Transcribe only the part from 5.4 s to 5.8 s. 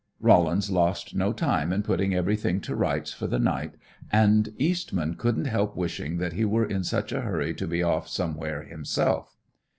help